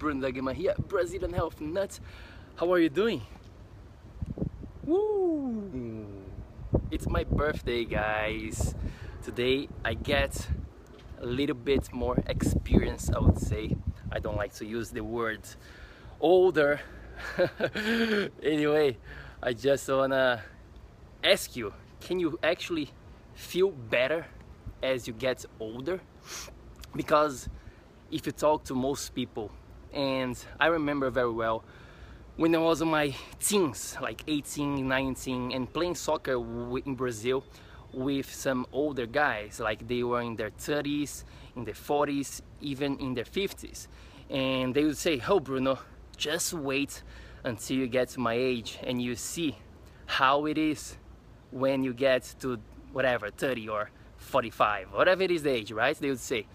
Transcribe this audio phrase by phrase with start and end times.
[0.00, 2.00] Bruno Dagema here, Brazilian Health Nuts.
[2.56, 3.20] How are you doing?
[4.86, 6.06] Woo!
[6.90, 8.74] It's my birthday, guys.
[9.22, 10.48] Today I get
[11.20, 13.76] a little bit more experience, I would say.
[14.10, 15.42] I don't like to use the word
[16.18, 16.80] older.
[18.42, 18.96] anyway,
[19.42, 20.42] I just wanna
[21.22, 22.88] ask you, can you actually
[23.34, 24.24] feel better
[24.82, 26.00] as you get older?
[26.96, 27.50] Because
[28.10, 29.50] if you talk to most people,
[29.92, 31.64] and I remember very well
[32.36, 36.36] when I was in my teens, like 18, 19, and playing soccer
[36.86, 37.44] in Brazil
[37.92, 43.14] with some older guys, like they were in their 30s, in their 40s, even in
[43.14, 43.88] their 50s.
[44.30, 45.80] And they would say, Oh, Bruno,
[46.16, 47.02] just wait
[47.44, 49.58] until you get to my age and you see
[50.06, 50.96] how it is
[51.50, 52.58] when you get to
[52.92, 55.96] whatever, 30 or 45, whatever it is the age, right?
[55.96, 56.46] They would say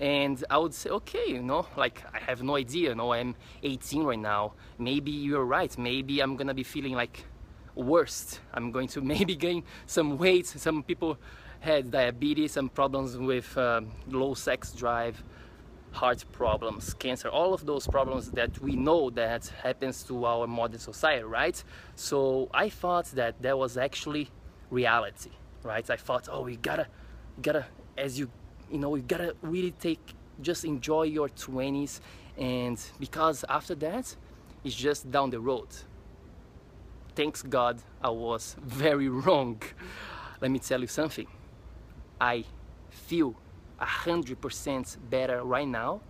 [0.00, 3.36] and I would say, okay, you know, like I have no idea, you know, I'm
[3.62, 4.54] 18 right now.
[4.78, 5.76] Maybe you're right.
[5.76, 7.24] Maybe I'm gonna be feeling like
[7.74, 8.40] worst.
[8.54, 10.46] I'm going to maybe gain some weight.
[10.46, 11.18] Some people
[11.60, 15.22] had diabetes, some problems with um, low sex drive,
[15.92, 20.78] heart problems, cancer, all of those problems that we know that happens to our modern
[20.78, 21.62] society, right?
[21.94, 24.30] So I thought that that was actually
[24.70, 25.88] reality, right?
[25.90, 26.86] I thought, oh, we gotta,
[27.42, 27.66] gotta,
[27.98, 28.30] as you
[28.70, 32.00] you know you gotta really take just enjoy your 20s
[32.38, 34.16] and because after that
[34.64, 35.68] it's just down the road.
[37.14, 39.60] Thanks god i was very wrong.
[40.40, 41.26] Let me tell you something.
[42.20, 42.44] I
[42.88, 43.34] feel
[43.80, 46.00] 100% better right now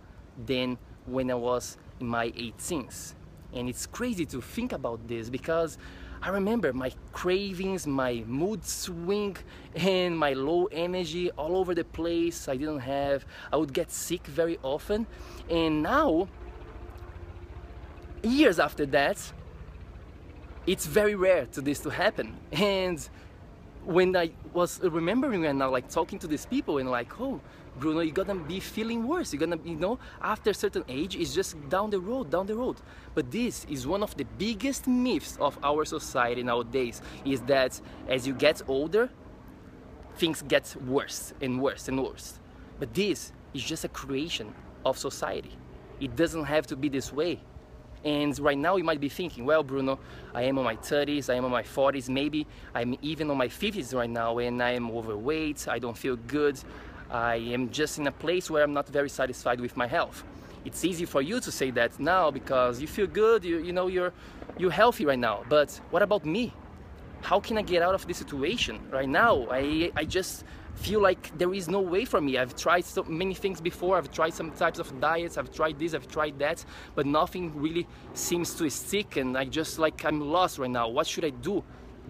[0.45, 3.13] than when i was in my 18s
[3.53, 5.77] and it's crazy to think about this because
[6.23, 9.37] I remember my cravings, my mood swing,
[9.75, 12.47] and my low energy all over the place.
[12.47, 15.07] I didn't have, I would get sick very often.
[15.49, 16.27] And now,
[18.21, 19.33] years after that,
[20.67, 22.37] it's very rare to this to happen.
[22.51, 23.09] And
[23.85, 27.39] when I was remembering and now like talking to these people and like, oh,
[27.79, 29.33] Bruno, you're gonna be feeling worse.
[29.33, 32.55] You're gonna, you know, after a certain age, it's just down the road, down the
[32.55, 32.77] road.
[33.15, 38.27] But this is one of the biggest myths of our society nowadays is that as
[38.27, 39.09] you get older,
[40.17, 42.39] things get worse and worse and worse.
[42.79, 44.53] But this is just a creation
[44.85, 45.51] of society.
[45.99, 47.39] It doesn't have to be this way.
[48.03, 49.99] And right now you might be thinking, well, Bruno,
[50.33, 53.47] I am on my 30s, I am on my 40s, maybe I'm even on my
[53.47, 56.59] 50s right now and I am overweight, I don't feel good,
[57.11, 60.23] I am just in a place where I'm not very satisfied with my health.
[60.65, 63.87] It's easy for you to say that now because you feel good, you, you know,
[63.87, 64.13] you're,
[64.57, 65.43] you're healthy right now.
[65.49, 66.53] But what about me?
[67.21, 69.47] How can I get out of this situation right now?
[69.49, 70.43] I, I just
[70.75, 72.37] feel like there is no way for me.
[72.37, 73.97] I've tried so many things before.
[73.97, 75.37] I've tried some types of diets.
[75.37, 75.93] I've tried this.
[75.93, 76.65] I've tried that,
[76.95, 79.17] but nothing really seems to stick.
[79.17, 80.89] And I just like I'm lost right now.
[80.89, 81.63] What should I do?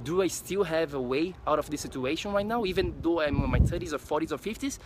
[0.04, 3.44] Do I still have a way out of this situation right now, even though I'm
[3.44, 4.80] in my 30s or 40s or 50s?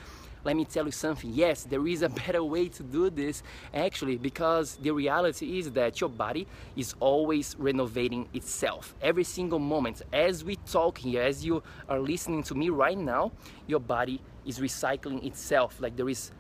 [0.43, 1.31] Let me tell you something.
[1.33, 3.41] Yes, there is a better way to do this
[3.73, 10.03] actually, because the reality is that your body is always renovating itself every single moment.
[10.13, 13.31] As we talk here, as you are listening to me right now,
[13.67, 15.81] your body is recycling itself.
[15.81, 16.31] Like there is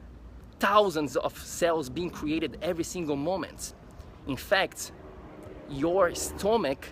[0.59, 3.73] thousands of cells being created every single moment.
[4.27, 4.91] In fact,
[5.69, 6.89] your stomach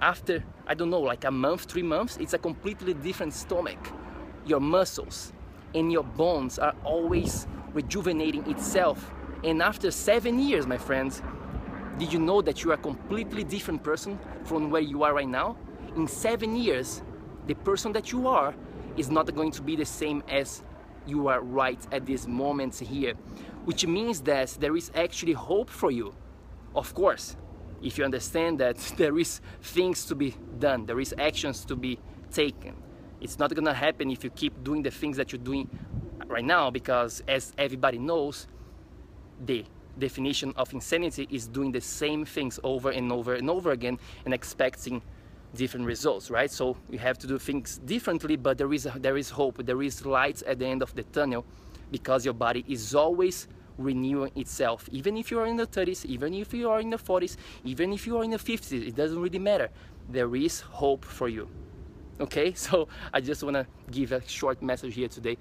[0.00, 3.78] after I don't know like a month three months it's a completely different stomach.
[4.44, 5.32] Your muscles
[5.76, 9.12] and your bones are always rejuvenating itself.
[9.44, 11.22] And after seven years my friends
[11.98, 15.28] did you know that you are a completely different person from where you are right
[15.28, 15.56] now?
[15.94, 17.02] In seven years
[17.46, 18.52] the person that you are
[18.96, 20.64] is not going to be the same as
[21.06, 23.14] you are right at this moment here
[23.66, 26.12] which means that there is actually hope for you.
[26.74, 27.36] Of course
[27.86, 31.98] if you understand that there is things to be done, there is actions to be
[32.32, 32.74] taken.
[33.20, 35.68] It's not gonna happen if you keep doing the things that you're doing
[36.26, 38.46] right now because as everybody knows,
[39.44, 39.64] the
[39.98, 44.34] definition of insanity is doing the same things over and over and over again and
[44.34, 45.00] expecting
[45.54, 46.50] different results, right?
[46.50, 49.80] So you have to do things differently, but there is, a, there is hope, there
[49.82, 51.46] is light at the end of the tunnel
[51.90, 54.88] because your body is always renewing itself.
[54.92, 57.92] Even if you are in the 30s, even if you are in the 40s, even
[57.92, 59.68] if you are in the 50s, it doesn't really matter.
[60.08, 61.48] There is hope for you.
[62.20, 65.36] Okay, so I just want to give a short message here today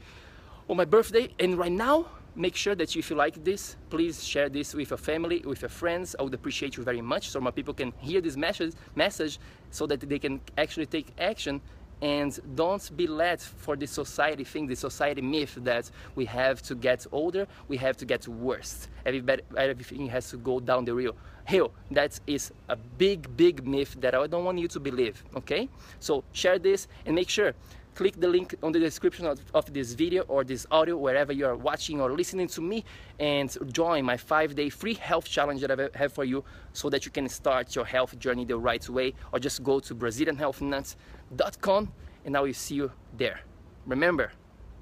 [0.69, 1.29] on my birthday.
[1.39, 4.97] And right now, make sure that if you like this, please share this with your
[4.97, 6.15] family, with your friends.
[6.19, 9.39] I would appreciate you very much so my people can hear this message, message
[9.71, 11.61] so that they can actually take action
[12.05, 16.75] and don't be led for the society thing, the society myth that we have to
[16.75, 18.87] get older, we have to get worse.
[19.07, 21.15] Everybody, everything has to go down the real
[21.45, 21.71] hill.
[21.89, 25.23] That is a big, big myth that I don't want you to believe.
[25.35, 25.67] Okay?
[25.99, 27.55] So share this and make sure
[27.95, 31.45] click the link on the description of, of, this video or this audio wherever you
[31.45, 32.83] are watching or listening to me
[33.19, 36.43] and join my five day free health challenge that I have for you
[36.73, 39.95] so that you can start your health journey the right way or just go to
[39.95, 41.91] brazilianhealthnuts.com
[42.25, 43.39] and I will see you there.
[43.85, 44.31] Remember,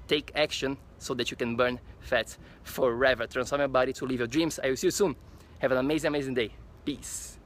[0.08, 3.26] take action so that you can burn fat forever.
[3.26, 4.58] Transform your body to live your dreams.
[4.62, 5.14] I will see you soon.
[5.58, 6.50] Have an amazing, amazing day.
[6.84, 7.38] Peace.